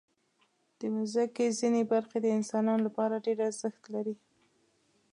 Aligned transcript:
د 0.79 0.81
مځکې 0.95 1.45
ځینې 1.59 1.81
برخې 1.91 2.17
د 2.21 2.27
انسانانو 2.37 2.85
لپاره 2.87 3.23
ډېر 3.25 3.37
ارزښت 3.49 3.83
لري. 3.95 4.15